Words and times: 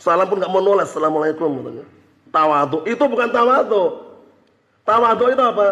Salam 0.00 0.24
pun 0.24 0.40
nggak 0.40 0.48
mau 0.48 0.64
nolak 0.64 0.88
assalamualaikum 0.88 1.60
katanya. 1.60 1.84
Tawadhu 2.32 2.78
itu 2.88 3.04
bukan 3.04 3.28
tawadhu. 3.28 3.84
Tawadhu 4.88 5.24
itu 5.28 5.42
apa? 5.44 5.68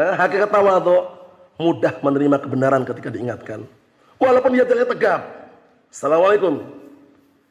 Eh, 0.00 0.12
hakikat 0.16 0.48
tawadhu 0.48 0.96
mudah 1.60 1.92
menerima 2.00 2.36
kebenaran 2.40 2.88
ketika 2.88 3.12
diingatkan. 3.12 3.68
Walaupun 4.16 4.56
dia 4.56 4.64
jalannya 4.64 4.88
tegap. 4.96 5.20
Assalamualaikum. 5.92 6.64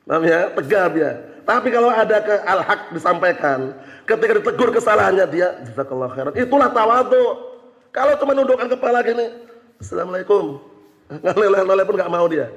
Paham 0.09 0.23
ya? 0.25 0.49
Tegap 0.49 0.91
ya. 0.97 1.34
Tapi 1.45 1.67
kalau 1.69 1.93
ada 1.93 2.17
ke 2.25 2.35
al-haq 2.41 2.89
disampaikan, 2.89 3.77
ketika 4.09 4.41
ditegur 4.41 4.73
kesalahannya 4.73 5.25
dia 5.29 5.61
jazakallahu 5.69 6.11
khairan. 6.17 6.33
Itulah 6.33 6.73
tawadhu. 6.73 7.23
Kalau 7.93 8.13
cuma 8.17 8.33
nundukkan 8.33 8.67
kepala 8.67 9.05
gini, 9.05 9.29
Assalamualaikum. 9.77 10.57
Ngeleleh-ngeleleh 11.23 11.85
pun 11.85 11.95
nggak 11.95 12.11
mau 12.11 12.25
dia. 12.25 12.49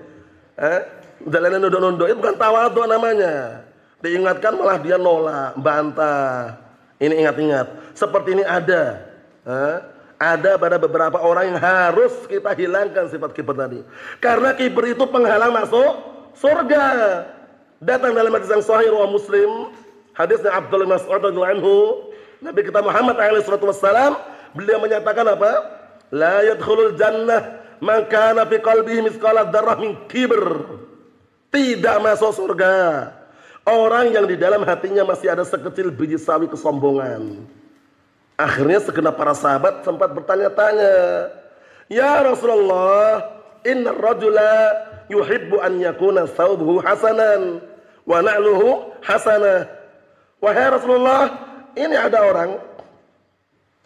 Eh? 0.57 0.81
Jalannya 1.29 1.59
nunduk-nunduk 1.69 2.07
itu 2.09 2.17
bukan 2.17 2.37
tawadhu 2.41 2.83
namanya. 2.89 3.63
Diingatkan 4.01 4.57
malah 4.57 4.79
dia 4.81 4.97
nolak, 4.97 5.59
bantah. 5.61 6.57
Ini 6.97 7.27
ingat-ingat. 7.27 7.95
Seperti 7.95 8.41
ini 8.41 8.45
ada. 8.47 9.05
Eh? 9.45 9.77
Ada 10.19 10.59
pada 10.59 10.83
beberapa 10.83 11.19
orang 11.23 11.55
yang 11.55 11.61
harus 11.63 12.11
kita 12.27 12.51
hilangkan 12.57 13.07
sifat 13.07 13.31
kiber 13.37 13.55
tadi. 13.55 13.85
Karena 14.19 14.51
kiber 14.57 14.91
itu 14.91 15.05
penghalang 15.07 15.55
masuk 15.55 15.93
surga. 16.35 16.87
Datang 17.79 18.11
dalam 18.11 18.35
hadis 18.35 18.51
yang 18.51 18.65
sahih 18.65 18.91
wa 18.91 19.07
Muslim, 19.07 19.71
hadisnya 20.11 20.51
Abdullah 20.51 20.99
Mas'ud 20.99 21.23
radhiyallahu 21.23 21.55
anhu, 21.55 21.75
Nabi 22.43 22.67
kita 22.67 22.83
Muhammad 22.83 23.19
alaihi 23.23 23.47
salatu 23.47 23.71
beliau 24.55 24.83
menyatakan 24.83 25.27
apa? 25.31 25.53
La 26.11 26.43
yadkhulul 26.43 26.99
jannah 26.99 27.63
man 27.79 28.03
kana 28.11 28.43
fi 28.51 28.59
qalbihi 28.59 29.07
mithqala 29.07 29.47
dzarrah 29.47 29.79
min 29.79 29.95
kibr. 30.11 30.43
Tidak 31.55 31.97
masuk 32.03 32.35
surga 32.35 33.15
orang 33.69 34.11
yang 34.11 34.27
di 34.27 34.35
dalam 34.35 34.67
hatinya 34.67 35.07
masih 35.07 35.31
ada 35.31 35.47
sekecil 35.47 35.95
biji 35.95 36.19
sawi 36.19 36.51
kesombongan. 36.51 37.47
Akhirnya 38.35 38.83
segenap 38.83 39.15
para 39.19 39.35
sahabat 39.39 39.87
sempat 39.87 40.15
bertanya-tanya, 40.15 40.95
"Ya 41.91 42.23
Rasulullah, 42.27 43.38
inna 43.69 43.93
rajula 43.93 44.73
yuhibbu 45.13 45.61
an 45.61 45.77
yakuna 45.77 46.25
thawbuhu 46.25 46.81
hasanan 46.81 47.61
wa 48.09 48.19
na'luhu 48.25 48.97
hasanah. 49.05 49.69
Wahai 50.41 50.71
Rasulullah, 50.71 51.23
ini 51.77 51.99
ada 51.99 52.25
orang 52.25 52.57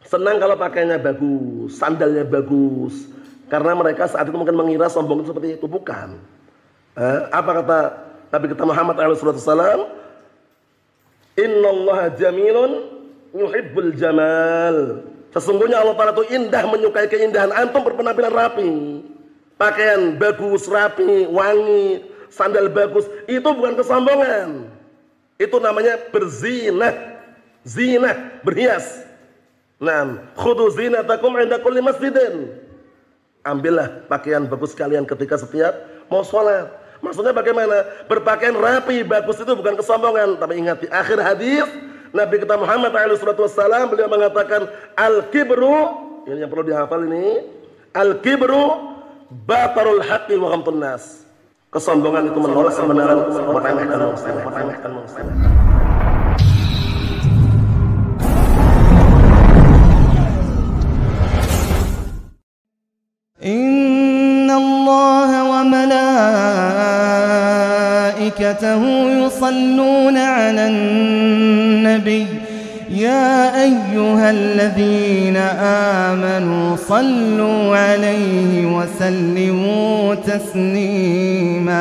senang 0.06 0.36
kalau 0.38 0.54
pakainya 0.54 1.00
bagus, 1.00 1.80
sandalnya 1.80 2.22
bagus. 2.22 3.08
Karena 3.48 3.76
mereka 3.76 4.08
saat 4.08 4.28
itu 4.28 4.36
mungkin 4.36 4.56
mengira 4.56 4.88
sombong 4.88 5.24
itu 5.24 5.32
seperti 5.32 5.48
itu 5.60 5.66
bukan. 5.68 6.16
Eh, 6.96 7.20
apa 7.32 7.50
kata 7.60 7.78
Nabi 8.32 8.44
kita 8.52 8.64
Muhammad 8.64 8.96
SAW? 8.96 9.88
Inna 11.36 11.68
Allah 11.68 12.00
jamilun 12.16 12.72
yuhibbul 13.32 13.92
jamal. 13.96 15.04
Sesungguhnya 15.32 15.80
Allah 15.80 15.96
Ta'ala 15.96 16.12
itu 16.12 16.24
indah 16.36 16.64
menyukai 16.68 17.08
keindahan. 17.08 17.52
Antum 17.56 17.80
berpenampilan 17.88 18.32
rapi. 18.32 18.72
Pakaian 19.60 20.18
bagus, 20.18 20.66
rapi, 20.66 21.28
wangi, 21.30 22.02
sandal 22.32 22.68
bagus. 22.72 23.06
Itu 23.30 23.52
bukan 23.54 23.78
kesombongan. 23.78 24.68
Itu 25.38 25.56
namanya 25.62 25.98
berzinah. 26.10 27.14
Zinah, 27.62 28.42
berhias. 28.42 29.06
Nah, 29.78 30.18
khudu 30.34 30.66
zinatakum 30.74 31.30
inda 31.38 31.62
kulli 31.62 31.78
masjidin. 31.78 32.50
Ambillah 33.46 34.06
pakaian 34.10 34.46
bagus 34.46 34.74
kalian 34.74 35.06
ketika 35.06 35.38
setiap 35.38 35.74
mau 36.10 36.26
sholat. 36.26 36.70
Maksudnya 37.02 37.34
bagaimana? 37.34 38.06
Berpakaian 38.06 38.54
rapi, 38.54 39.02
bagus 39.02 39.38
itu 39.42 39.54
bukan 39.54 39.78
kesombongan. 39.78 40.38
Tapi 40.38 40.58
ingat 40.58 40.82
di 40.82 40.88
akhir 40.90 41.18
hadis 41.22 41.66
Nabi 42.12 42.44
kita 42.44 42.60
Muhammad 42.60 42.92
SAW 43.16 43.88
beliau 43.88 44.06
mengatakan 44.06 44.68
al-kibru 45.00 45.88
ini 46.28 46.44
yang 46.44 46.52
perlu 46.52 46.64
dihafal 46.68 47.02
ini 47.08 47.40
al-kibru 47.96 48.91
batarul 49.32 50.04
haqqi 50.04 50.36
wa 50.36 50.52
ghamtun 50.52 50.76
nas. 50.76 51.24
Kesombongan 51.72 52.28
itu 52.28 52.36
menolak 52.36 52.76
kebenaran, 52.76 53.32
meremehkan 53.32 53.96
manusia, 53.96 54.36
meremehkan 54.44 54.92
manusia. 54.92 55.24
إن 63.42 64.46
الله 64.46 65.30
وملائكته 65.50 66.02
يصلون 69.26 70.16
على 70.18 70.66
النبي 70.66 72.41
يا 72.92 73.62
أيها 73.62 74.30
الذين 74.30 75.36
آمنوا 76.06 76.76
صلوا 76.76 77.76
عليه 77.76 78.66
وسلموا 78.66 80.14
تسليماً. 80.14 81.72